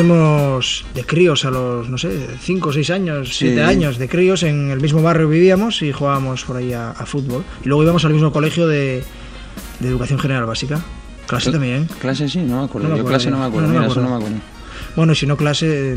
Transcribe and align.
conocemos 0.00 0.84
de 0.94 1.04
críos 1.04 1.44
a 1.44 1.50
los, 1.50 1.88
no 1.88 1.98
sé, 1.98 2.10
5 2.40 2.68
o 2.68 2.72
6 2.72 2.90
años, 2.90 3.36
7 3.36 3.62
años 3.62 3.98
de 3.98 4.08
críos. 4.08 4.42
En 4.42 4.70
el 4.70 4.80
mismo 4.80 5.02
barrio 5.02 5.28
vivíamos 5.28 5.82
y 5.82 5.92
jugábamos 5.92 6.44
por 6.44 6.56
ahí 6.56 6.72
a, 6.72 6.94
fútbol. 7.04 7.44
Y 7.64 7.68
luego 7.68 7.82
íbamos 7.82 8.04
al 8.04 8.12
mismo 8.12 8.32
colegio 8.32 8.66
de, 8.66 9.02
de 9.80 9.88
educación 9.88 10.18
general 10.18 10.46
básica. 10.46 10.80
Clase 11.26 11.52
también. 11.52 11.86
Clase 12.00 12.28
sí, 12.28 12.38
no 12.38 12.60
me 12.60 12.64
acuerdo. 12.64 12.96
Yo 12.96 13.04
clase 13.04 13.30
no 13.30 13.38
me 13.38 13.44
acuerdo. 13.46 13.68
Mira, 13.68 13.86
eso 13.86 14.00
no 14.00 14.10
me 14.10 14.16
acuerdo. 14.16 14.36
Bueno, 14.96 15.14
si 15.14 15.26
no 15.26 15.36
clase, 15.36 15.96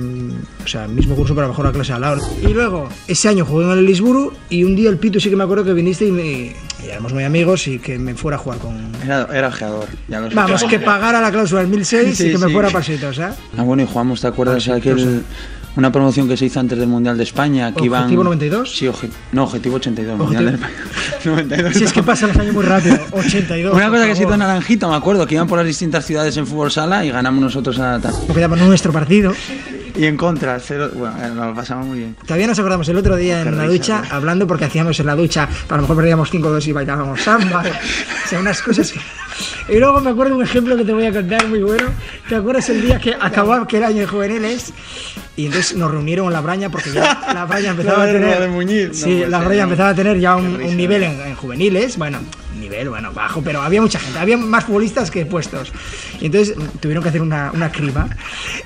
o 0.64 0.68
sea, 0.68 0.88
mismo 0.88 1.16
curso, 1.16 1.34
pero 1.36 1.48
mejor 1.48 1.66
la 1.66 1.72
clase 1.72 1.94
al 1.94 2.02
lado. 2.02 2.22
Y 2.42 2.54
luego, 2.54 2.90
ese 3.08 3.30
año 3.30 3.46
jugué 3.46 3.66
en 3.66 3.72
el 3.72 3.86
Lisburu 3.86 4.34
y 4.50 4.64
un 4.64 4.76
día 4.76 4.90
el 4.90 4.98
Pito 4.98 5.20
sí 5.20 5.30
que 5.30 5.36
me 5.36 5.44
acuerdo 5.44 5.64
que 5.64 5.74
viniste 5.74 6.06
y, 6.06 6.12
me, 6.12 6.24
y 6.24 6.56
éramos 6.90 7.14
muy 7.14 7.24
amigos 7.24 7.68
y 7.68 7.80
que 7.80 7.98
me 7.98 8.16
fuera 8.16 8.38
a 8.38 8.40
jugar 8.40 8.60
con... 8.60 8.76
Era, 9.04 9.28
era 9.34 9.48
ojeador. 9.48 9.88
Vamos, 10.34 10.64
que 10.64 10.80
pagara 10.80 11.22
la 11.22 11.32
cláusula 11.32 11.62
del 11.62 11.70
1006 11.70 12.20
y 12.20 12.32
que 12.32 12.38
me 12.38 12.50
fuera 12.50 12.70
a 12.70 12.72
pasitos, 12.72 13.18
¿eh? 13.18 13.30
Ah, 13.58 13.64
bueno, 13.64 13.84
y 13.84 13.88
jugamos, 13.88 14.22
¿te 14.22 14.28
acuerdas? 14.28 14.66
de 14.66 14.74
Aquel 14.74 15.24
una 15.76 15.92
promoción 15.92 16.28
que 16.28 16.38
se 16.38 16.46
hizo 16.46 16.60
antes 16.60 16.78
del 16.78 16.88
Mundial 16.88 17.18
de 17.18 17.24
España. 17.24 17.74
Que 17.74 17.90
¿Objetivo 17.90 18.24
92? 18.24 18.76
Sí, 18.76 18.90
no, 19.32 19.44
Objetivo 19.44 19.76
82, 19.78 20.18
Mundial 20.18 20.46
de 20.46 20.52
España. 20.54 20.76
92. 21.26 21.74
Si 21.76 21.84
es 21.84 21.94
que 21.94 22.04
pasan 22.04 22.30
los 22.30 22.38
años 22.38 22.54
muy 22.54 22.64
rápido, 22.64 22.98
82. 23.12 23.74
Una 23.74 23.90
cosa 23.90 24.06
que 24.06 24.16
se 24.16 24.24
hizo 24.24 24.34
en 24.34 24.40
Naranjito, 24.40 24.90
me 24.90 24.96
acuerdo, 24.96 25.26
que 25.26 25.36
iban 25.36 25.48
por 25.48 25.58
las 25.58 25.68
distintas 25.68 26.06
ciudades 26.06 26.36
en 26.38 26.46
fútbol 26.46 26.72
sala 26.72 27.06
y 27.06 27.12
ganamos 27.12 27.42
nosotros 27.42 27.80
a... 27.80 28.00
Porque 28.28 28.42
ya 28.42 28.48
nuestro 28.48 28.92
partido. 28.92 29.34
Y 29.96 30.06
en 30.06 30.18
contra, 30.18 30.60
cero, 30.60 30.90
bueno, 30.94 31.16
eh, 31.22 31.30
nos 31.30 31.48
lo 31.48 31.54
pasamos 31.56 31.86
muy 31.86 32.00
bien. 32.00 32.16
Todavía 32.26 32.48
nos 32.48 32.58
acordamos 32.58 32.90
el 32.90 32.98
otro 32.98 33.16
día 33.16 33.42
en 33.42 33.58
la 33.58 33.68
ducha, 33.68 34.04
hablando 34.10 34.48
porque 34.48 34.66
hacíamos 34.66 35.00
en 35.00 35.06
la 35.06 35.16
ducha, 35.16 35.48
a 35.70 35.76
lo 35.76 35.82
mejor 35.82 35.98
perdíamos 35.98 36.34
5-2 36.34 36.68
y 36.68 36.72
bailábamos 36.72 37.22
samba. 37.22 37.64
o 38.26 38.28
sea, 38.28 38.40
unas 38.40 38.62
cosas 38.62 38.92
que... 38.92 39.00
Y 39.70 39.80
luego 39.80 40.02
me 40.02 40.10
acuerdo 40.10 40.36
un 40.36 40.44
ejemplo 40.44 40.76
que 40.76 40.84
te 40.84 40.92
voy 40.92 41.06
a 41.06 41.14
contar 41.14 41.48
muy 41.48 41.62
bueno. 41.62 41.90
¿Te 42.28 42.36
acuerdas 42.36 42.68
el 42.70 42.82
día 42.82 43.00
que 43.00 43.16
acabó 43.20 43.54
aquel 43.54 43.84
año 43.84 44.02
de 44.02 44.08
juveniles? 44.08 44.74
Y 45.36 45.48
entonces 45.48 45.76
nos 45.78 45.90
reunieron 45.90 46.28
en 46.28 46.34
la 46.34 46.42
braña 46.42 46.70
porque 46.70 46.92
ya 46.92 47.20
la 47.34 47.46
braña 47.46 47.72
empezaba 47.72 48.04
a 48.04 48.08
tener. 48.08 48.94
sí, 48.94 49.24
la 49.28 49.40
braña 49.40 49.64
empezaba 49.64 49.90
a 49.90 49.96
tener 49.96 50.20
ya 50.20 50.36
un, 50.36 50.58
nivel 50.78 51.04
en, 51.04 51.36
juveniles. 51.36 51.98
Bueno, 51.98 52.20
nivel, 52.60 52.90
bueno, 52.90 53.12
bajo, 53.14 53.42
pero 53.42 53.62
había 53.62 53.82
mucha 53.82 54.00
gente, 54.00 54.20
había 54.20 54.38
más 54.38 54.66
futbolistas 54.66 55.10
que 55.10 55.26
puestos. 55.26 55.72
Y 56.20 56.28
entonces 56.28 56.56
tuvieron 56.80 57.02
que 57.02 57.10
hacer 57.10 57.22
una, 57.22 57.52
una 57.54 57.72
criba. 57.72 58.08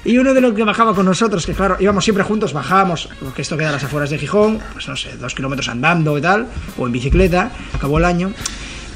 Y 0.04 0.17
uno 0.17 0.34
de 0.34 0.42
los 0.42 0.54
que 0.54 0.64
bajaba 0.64 0.94
con 0.95 1.06
nosotros, 1.06 1.45
que 1.45 1.54
claro, 1.54 1.78
íbamos 1.80 2.04
siempre 2.04 2.23
juntos, 2.23 2.54
bajábamos, 2.54 3.08
porque 3.22 3.44
esto 3.44 3.56
queda 3.56 3.70
a 3.70 3.73
las 3.73 3.84
afueras 3.84 4.09
de 4.09 4.17
Gijón, 4.17 4.59
pues 4.73 4.88
no 4.88 4.98
sé, 4.98 5.16
dos 5.17 5.36
kilómetros 5.36 5.70
andando 5.70 6.17
y 6.17 6.22
tal, 6.22 6.48
o 6.78 6.86
en 6.86 6.92
bicicleta, 6.92 7.52
acabó 7.73 8.00
el 8.00 8.06
año 8.06 8.34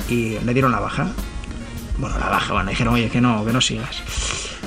y 0.09 0.37
me 0.43 0.53
dieron 0.53 0.71
la 0.71 0.79
baja. 0.79 1.07
Bueno, 2.01 2.17
la 2.17 2.29
baja, 2.29 2.53
bueno, 2.53 2.71
dijeron, 2.71 2.95
oye, 2.95 3.09
que 3.11 3.21
no, 3.21 3.45
que 3.45 3.53
no 3.53 3.61
sigas. 3.61 4.01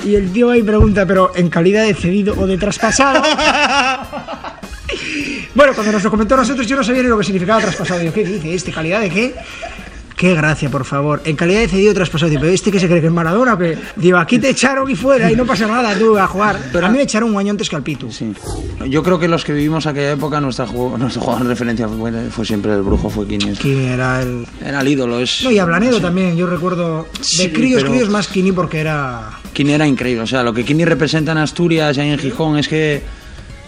Y 0.05 0.15
el 0.15 0.33
tío 0.33 0.51
ahí 0.51 0.63
pregunta, 0.63 1.05
pero 1.05 1.33
¿en 1.35 1.51
calidad 1.51 1.85
de 1.85 1.93
cedido 1.93 2.33
o 2.39 2.47
de 2.47 2.57
traspasado? 2.57 3.21
bueno, 5.57 5.75
cuando 5.75 5.91
nos 5.91 6.05
lo 6.05 6.11
comentó 6.13 6.35
a 6.35 6.39
nosotros, 6.39 6.65
yo 6.69 6.77
no 6.77 6.85
sabía 6.85 7.03
ni 7.03 7.09
lo 7.09 7.19
que 7.19 7.25
significaba 7.25 7.61
traspasado. 7.61 7.99
Digo, 7.99 8.13
¿qué 8.13 8.25
dice 8.25 8.55
este? 8.55 8.71
¿Calidad 8.71 9.01
de 9.01 9.11
qué? 9.11 9.35
Qué 10.25 10.33
gracia, 10.33 10.71
por 10.71 10.87
favor. 10.87 11.21
En 11.27 11.37
calidad 11.37 11.61
de 11.61 11.69
cedido 11.69 11.93
traspasado, 11.93 12.33
pero 12.33 12.47
este 12.47 12.73
que 12.73 12.81
se 12.81 12.89
cree 12.89 13.03
que 13.03 13.09
es 13.09 13.13
Maradona, 13.13 13.59
que 13.59 13.77
digo, 13.97 14.17
aquí 14.17 14.39
te 14.39 14.49
echaron 14.49 14.91
y 14.91 14.97
fuera 14.97 15.31
y 15.31 15.37
no 15.37 15.45
pasa 15.45 15.67
nada 15.67 15.95
tú 15.99 16.17
a 16.17 16.27
jugar. 16.27 16.59
Pero 16.73 16.87
a 16.87 16.89
mí 16.89 16.97
me 16.97 17.03
echaron 17.03 17.31
un 17.31 17.39
año 17.39 17.51
antes 17.51 17.69
que 17.69 17.77
al 17.77 17.83
Pitu. 17.83 18.11
Sí. 18.11 18.33
Yo 18.89 19.03
creo 19.03 19.19
que 19.19 19.29
los 19.29 19.45
que 19.45 19.53
vivimos 19.53 19.87
aquella 19.87 20.13
época, 20.13 20.41
nuestra 20.41 20.65
nuestro 20.65 21.21
jugador 21.21 21.43
de 21.43 21.51
referencia 21.51 21.87
fue, 22.31 22.47
siempre 22.47 22.73
el 22.73 22.81
brujo, 22.81 23.11
fue 23.11 23.27
Kini. 23.27 23.53
Kini 23.53 23.85
era 23.85 24.23
el. 24.23 24.47
Era 24.65 24.81
el 24.81 24.89
ídolo. 24.89 25.21
Es... 25.21 25.45
No, 25.45 25.51
y 25.51 25.59
Ablanedo 25.59 26.01
también, 26.01 26.35
yo 26.39 26.47
recuerdo. 26.47 27.07
De 27.37 27.53
críos, 27.53 27.85
críos 27.85 28.09
más 28.09 28.27
Kini 28.27 28.51
porque 28.53 28.81
era. 28.81 29.29
Kini 29.53 29.75
era 29.75 29.87
increíble. 29.87 30.23
O 30.23 30.27
sea, 30.27 30.43
lo 30.43 30.55
que 30.55 30.65
Kini 30.65 30.87
representa 30.87 31.33
en 31.33 31.39
Asturias 31.39 31.99
y 31.99 32.01
en 32.01 32.19
Gijón 32.19 32.57
es 32.57 32.67
que 32.67 33.03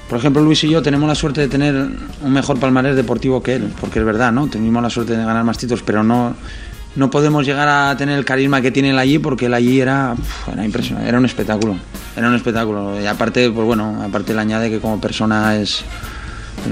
por 0.09 0.19
ejemplo, 0.19 0.43
Luis 0.43 0.63
y 0.65 0.71
yo 0.71 0.83
tenemos 0.83 1.09
la 1.09 1.15
suerte 1.15 1.41
de 1.41 1.49
tener 1.49 1.75
un 1.75 2.33
mejor 2.33 2.61
palmarés 2.61 2.95
deportivo 2.95 3.43
que 3.43 3.55
él, 3.55 3.73
porque 3.81 3.99
es 3.99 4.05
verdad, 4.05 4.33
¿no? 4.33 4.47
Tenemos 4.47 4.83
la 4.83 4.91
suerte 4.91 5.17
de 5.17 5.25
ganar 5.25 5.43
más 5.45 5.59
títulos, 5.59 5.83
pero 5.85 6.05
no, 6.05 6.37
no 6.95 7.11
podemos 7.11 7.45
llegar 7.45 7.69
a 7.69 7.97
tener 7.97 8.19
el 8.19 8.25
carisma 8.25 8.61
que 8.61 8.71
tiene 8.71 8.91
él 8.91 8.99
allí 8.99 9.19
porque 9.19 9.47
él 9.47 9.55
allí 9.55 9.81
era, 9.81 10.15
era 10.53 10.65
impresionante, 10.65 11.09
era 11.09 11.19
un 11.19 11.25
espectáculo, 11.25 11.77
era 12.17 12.29
un 12.29 12.35
espectáculo. 12.35 13.01
Y 13.01 13.07
aparte, 13.07 13.51
pues 13.51 13.67
bueno, 13.67 14.03
aparte 14.03 14.33
le 14.33 14.41
añade 14.41 14.71
que 14.71 14.79
como 14.79 15.01
persona 15.01 15.57
es, 15.57 15.85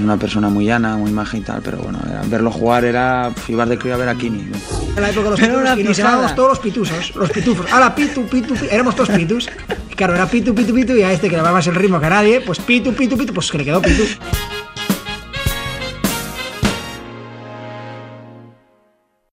una 0.01 0.17
persona 0.17 0.49
muy 0.49 0.65
llana, 0.65 0.97
muy 0.97 1.11
maja 1.11 1.37
y 1.37 1.41
tal, 1.41 1.61
pero 1.61 1.77
bueno, 1.77 1.99
verlo 2.27 2.51
jugar 2.51 2.85
era 2.85 3.31
ibar 3.47 3.69
de 3.69 3.77
crío 3.77 3.93
a 3.93 3.97
ver 3.97 4.09
a 4.09 4.15
Kini. 4.15 4.49
En 4.95 5.01
la 5.01 5.09
época 5.09 5.29
de 5.29 5.37
los 5.37 5.75
pitus, 5.75 5.97
llamábamos 5.97 6.35
todos 6.35 6.49
los 6.49 6.59
pitusos, 6.59 7.15
los 7.15 7.29
pitufos. 7.29 7.71
Ahora 7.71 7.93
pitu, 7.93 8.25
pitu, 8.27 8.53
pitu, 8.53 8.65
éramos 8.71 8.95
todos 8.95 9.09
pitus. 9.09 9.49
Claro, 9.95 10.13
era 10.13 10.27
pitu, 10.27 10.53
pitu, 10.53 10.73
pitu 10.73 10.93
y 10.97 11.03
a 11.03 11.11
este 11.11 11.29
que 11.29 11.37
le 11.37 11.41
daba 11.41 11.53
más 11.53 11.67
el 11.67 11.75
ritmo 11.75 11.99
que 12.01 12.05
a 12.07 12.09
nadie, 12.09 12.41
pues 12.41 12.59
pitu, 12.59 12.93
pitu, 12.93 13.17
pitu, 13.17 13.33
pues 13.33 13.49
que 13.49 13.57
le 13.57 13.65
quedó 13.65 13.81
pitu. 13.81 14.03